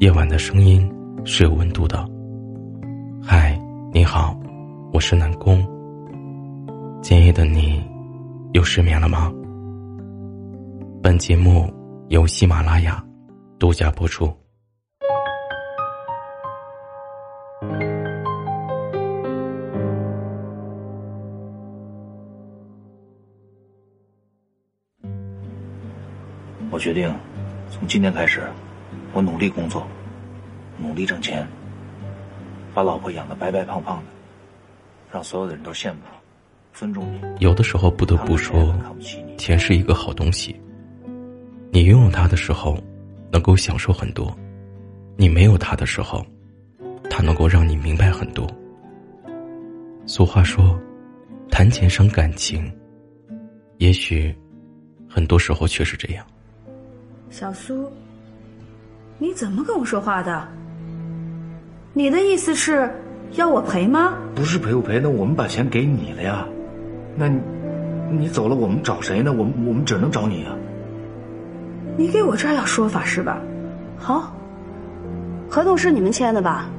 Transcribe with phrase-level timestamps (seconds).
[0.00, 0.90] 夜晚的声音
[1.26, 2.08] 是有温度的。
[3.22, 3.60] 嗨，
[3.92, 4.34] 你好，
[4.94, 5.62] 我是南宫。
[7.02, 7.86] 今夜的你
[8.54, 9.30] 又失眠了吗？
[11.02, 11.70] 本节目
[12.08, 13.04] 由喜马拉雅
[13.58, 14.34] 独家播出。
[26.70, 27.14] 我决定，
[27.68, 28.40] 从今天开始，
[29.12, 29.86] 我努力工作，
[30.80, 31.46] 努力挣钱，
[32.74, 34.04] 把老婆养得白白胖胖的，
[35.12, 36.16] 让所有的人都羡慕我，
[36.72, 37.20] 尊重你。
[37.38, 38.74] 有的时候不得不说，
[39.36, 40.58] 钱是一个好东西。
[41.72, 42.76] 你拥有它的时候，
[43.30, 44.26] 能够享受很多；
[45.16, 46.24] 你没有它的时候，
[47.08, 48.46] 它能够让你明白很多。
[50.06, 50.76] 俗话说，
[51.50, 52.72] 谈钱伤感情，
[53.78, 54.34] 也许
[55.08, 56.26] 很多时候确实这样。
[57.30, 57.88] 小苏，
[59.18, 60.48] 你怎么跟我说话的？
[61.92, 62.88] 你的意思是
[63.32, 64.14] 要我赔吗？
[64.34, 66.46] 不是赔不赔，那我们把钱给你了呀。
[67.16, 67.40] 那你
[68.10, 69.32] 你走了，我们找谁呢？
[69.32, 70.54] 我们我们只能找你啊。
[71.96, 73.38] 你给我这儿要说法是吧？
[73.98, 74.32] 好，
[75.48, 76.70] 合同是你们签的吧？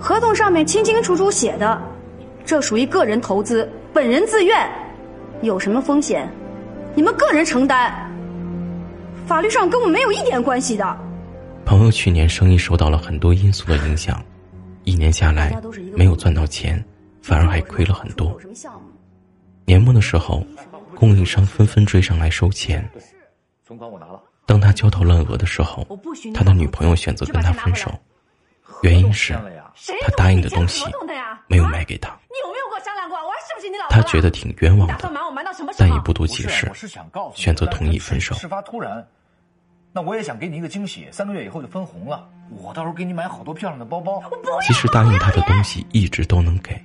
[0.00, 1.78] 合同上面清清楚楚写的，
[2.46, 4.66] 这属于个人投资，本人自愿，
[5.42, 6.26] 有什么风险，
[6.94, 7.92] 你们个人承担。
[9.26, 10.98] 法律上跟我没有一点关系的。
[11.68, 14.24] 朋友去年生意受到了很多因素的影响，
[14.84, 15.54] 一年下来
[15.94, 16.82] 没有赚到钱，
[17.20, 18.40] 反而还亏了很多。
[19.66, 20.42] 年末的时候，
[20.96, 22.90] 供应商纷纷追上来收钱。
[24.46, 25.86] 当他焦头烂额的时候，
[26.32, 27.92] 他的女朋友选择跟他分手，
[28.80, 29.34] 原因是
[30.00, 30.86] 他答应的东西
[31.48, 32.18] 没有卖给他。
[32.30, 33.18] 你有没有跟我商量过？
[33.18, 35.12] 我是不是你老他觉得挺冤枉的，
[35.76, 36.72] 但也不多解释，
[37.34, 38.34] 选择同意分手。
[38.36, 39.06] 事发突然。
[39.98, 42.24] 那我也想给你一个惊喜，三个月以后就分红了。
[42.50, 44.22] 我到时候给你买好多漂亮的包包。
[44.62, 46.80] 其实答应他的东西一直都能给，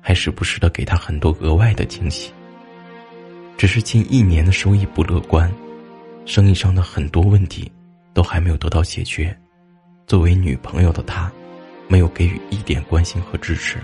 [0.00, 2.32] 还时不时的给他很多额外的惊喜。
[3.56, 5.48] 只是近一年的收益不乐观，
[6.26, 7.70] 生意上的很多问题
[8.12, 9.32] 都还没有得到解决。
[10.08, 11.30] 作为女朋友的他，
[11.86, 13.78] 没有给予一点关心和支持，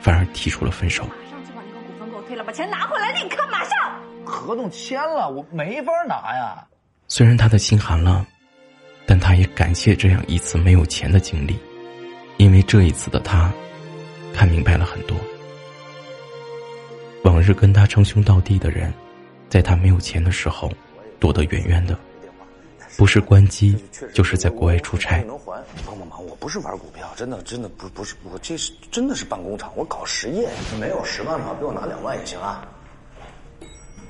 [0.00, 1.02] 反而提出了分手。
[1.02, 3.76] 马上就把那个股份给我退了，把钱拿回来，立刻马上。
[4.24, 6.64] 合同签了，我没法拿呀。
[7.10, 8.26] 虽然他的心寒了，
[9.06, 11.58] 但他也感谢这样一次没有钱的经历，
[12.36, 13.50] 因为这一次的他，
[14.34, 15.16] 看明白了很多。
[17.24, 18.92] 往日跟他称兄道弟的人，
[19.48, 20.70] 在他没有钱的时候，
[21.18, 21.98] 躲得远远的，
[22.98, 23.82] 不是关机，
[24.12, 25.22] 就是在国外出差。
[25.22, 25.64] 能还？
[25.86, 26.22] 帮帮忙！
[26.26, 30.46] 我不是玩股票，真的，真的不不是，我这是真的是办工厂，我搞实业。
[30.78, 31.56] 没有十万吗？
[31.58, 32.68] 给我拿两万也行啊。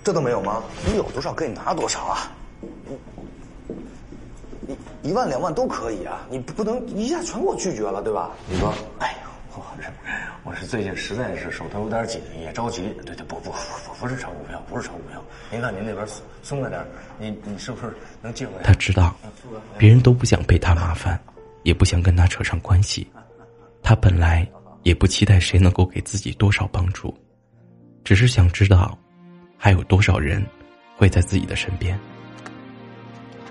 [0.03, 0.65] 这都没有吗？
[0.85, 2.33] 你有多少给你拿多少啊？
[5.03, 8.31] 一一万两万都可以啊，你不能一下全给我拒绝了，对吧？
[8.51, 9.89] 李哥，哎呦，我是
[10.45, 12.83] 我是最近实在是手头有点紧，也着急。
[13.05, 13.57] 对对，不不不
[14.01, 15.23] 不是炒股票，不是炒股票。
[15.51, 16.07] 您看您那边
[16.43, 16.85] 松了点，
[17.19, 18.63] 你你是不是能借回来？
[18.63, 19.15] 他知道，
[19.79, 21.19] 别人都不想被他麻烦，
[21.63, 23.11] 也不想跟他扯上关系。
[23.83, 24.47] 他本来
[24.83, 27.15] 也不期待谁能够给自己多少帮助，
[28.05, 28.99] 只是想知道，
[29.57, 30.45] 还有多少人
[30.97, 31.99] 会在自己的身边。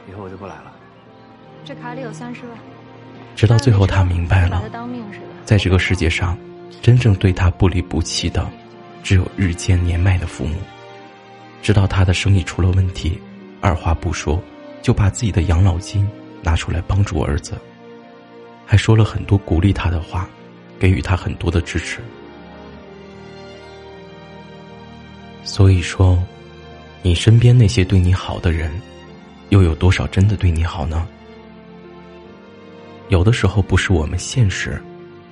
[0.10, 0.74] 以后我就不来了。
[1.66, 2.58] 这卡里有三十万。
[3.36, 4.64] 直到最后，他明白了，
[5.46, 6.38] 在这个世界上，
[6.82, 8.50] 真正对他不离不弃的，
[9.04, 10.56] 只有日渐年迈的父母。
[11.62, 13.20] 知道他的生意出了问题，
[13.62, 14.42] 二话不说，
[14.82, 16.10] 就把自己的养老金
[16.42, 17.60] 拿出来帮助儿子，
[18.66, 20.28] 还说了很多鼓励他的话，
[20.80, 22.00] 给予他很多的支持。
[25.44, 26.18] 所以说，
[27.04, 28.72] 你身边那些对你好的人。
[29.50, 31.08] 又有多少真的对你好呢？
[33.10, 34.82] 有的时候不是我们现实，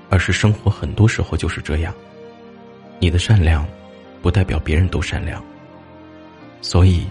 [0.09, 1.93] 而是生活很多时候就是这样。
[2.99, 3.67] 你的善良，
[4.21, 5.43] 不代表别人都善良。
[6.61, 7.05] 所以，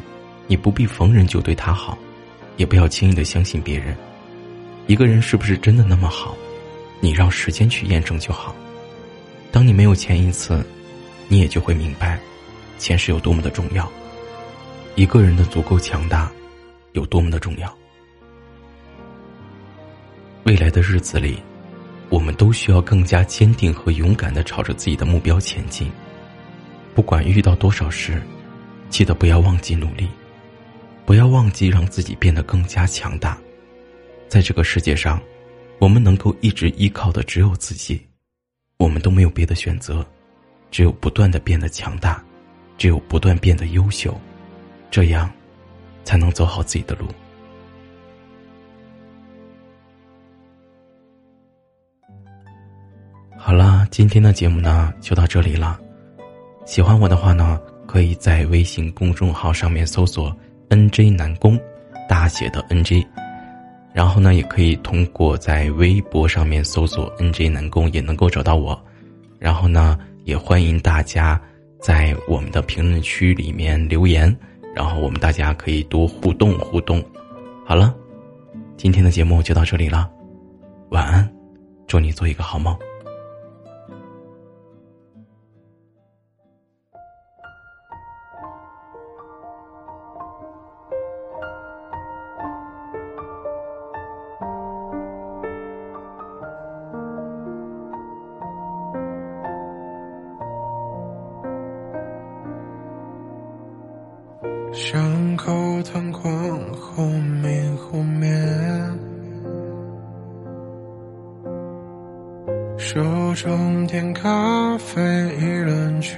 [0.46, 1.98] 你不必逢人就对他好，
[2.56, 3.94] 也不要轻易的相信别人。
[4.86, 6.34] 一个人是不是真的那么好，
[7.00, 8.56] 你让时间去验证就好。
[9.52, 10.64] 当你没有钱一次，
[11.28, 12.18] 你也就会明白，
[12.78, 13.86] 钱是有多么的重要。
[14.94, 16.32] 一个人的足够强大。
[16.94, 17.76] 有多么的重要？
[20.44, 21.42] 未来的日子里，
[22.08, 25.90] 我们都需要更加坚定和勇敢的朝着自己的目标前进。
[26.94, 28.22] 不管遇到多少事，
[28.88, 30.08] 记得不要忘记努力，
[31.04, 33.36] 不要忘记让自己变得更加强大。
[34.28, 35.20] 在这个世界上，
[35.80, 38.00] 我们能够一直依靠的只有自己，
[38.76, 40.06] 我们都没有别的选择，
[40.70, 42.22] 只有不断的变得强大，
[42.78, 44.16] 只有不断变得优秀，
[44.92, 45.28] 这样。
[46.04, 47.06] 才能走好自己的路。
[53.36, 55.78] 好啦，今天的节目呢就到这里了。
[56.64, 60.34] 喜欢我的话呢，可以在微信公众号上面搜索
[60.70, 61.58] “nj 南宫”，
[62.08, 63.06] 大写的 “nj”。
[63.92, 68.82] 然后呢，也可以通过在微博上面搜索 “nj 南宫”也能够找到我。
[69.38, 71.38] 然后呢，也欢迎大家
[71.78, 74.34] 在我们的评论区里面留言。
[74.74, 77.02] 然后我们大家可以多互动互动。
[77.64, 77.94] 好了，
[78.76, 80.10] 今天的节目就到这里了，
[80.90, 81.32] 晚安，
[81.86, 82.76] 祝你做一个好梦。
[105.44, 105.52] 口
[105.92, 106.22] 灯光
[106.72, 108.30] 忽明忽灭，
[112.78, 112.98] 手
[113.34, 115.02] 中点咖啡
[115.38, 116.16] 一轮圈，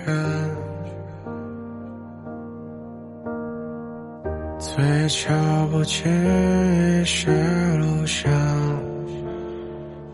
[4.61, 5.35] 嘴角
[5.73, 6.07] 不经
[7.01, 7.29] 意泄
[7.81, 8.31] 露想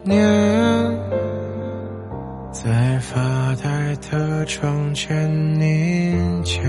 [0.05, 0.27] 念，
[2.51, 3.21] 在发
[3.63, 5.31] 呆的窗前
[5.61, 6.63] 凝结。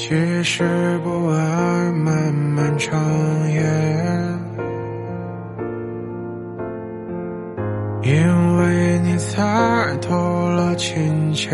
[0.00, 0.14] 其
[0.44, 2.96] 实不爱漫漫长
[3.50, 3.60] 夜，
[8.02, 11.50] 因为你猜透了情节。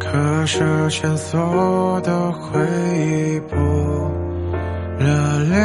[0.00, 2.60] 可是线索的回
[2.98, 3.56] 忆不
[4.98, 5.56] 热烈，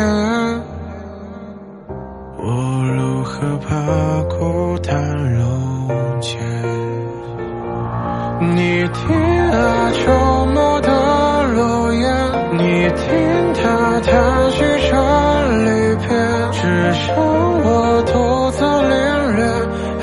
[2.37, 6.37] 我如何把孤单溶解？
[8.41, 10.89] 你听啊，秋末的
[11.53, 12.07] 落叶，
[12.53, 14.59] 你听它叹息
[14.89, 14.95] 着
[15.65, 16.07] 离别，
[16.53, 18.95] 只剩我独自领
[19.35, 19.43] 略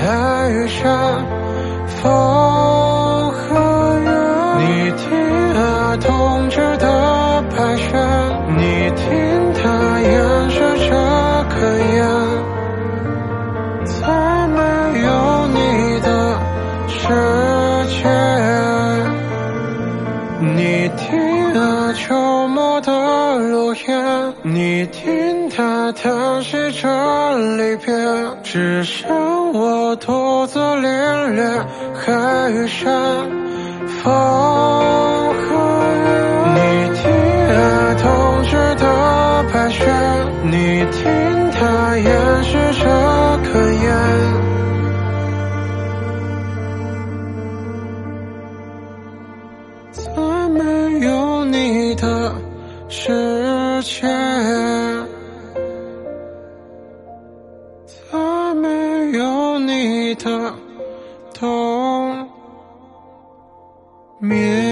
[0.07, 0.11] 爱
[0.51, 0.85] 与山，
[1.87, 4.07] 风和月。
[4.59, 4.65] 你
[4.99, 5.05] 听
[5.57, 6.07] 啊，冬
[6.51, 7.89] 至的白雪，
[8.59, 9.05] 你听
[25.17, 27.95] 听他叹息着离别，
[28.43, 29.09] 只剩
[29.55, 31.43] 我独自领略
[31.95, 32.93] 海与山，
[34.03, 35.41] 风和
[36.05, 36.05] 月。
[36.53, 36.59] 你
[36.99, 37.01] 听
[37.49, 37.57] 啊，
[38.03, 38.05] 冬
[38.45, 38.85] 至的
[39.51, 39.81] 白雪，
[40.43, 41.01] 你听
[41.51, 42.05] 他掩
[42.45, 42.85] 饰着
[43.43, 43.86] 哽咽。
[57.87, 60.53] 在没有你的
[61.33, 62.29] 冬
[64.19, 64.66] 眠。